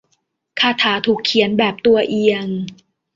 [0.59, 2.47] คาถาถูกเขียนแบบตัวเอียง